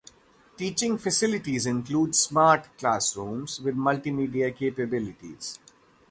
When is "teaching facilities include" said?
0.57-2.15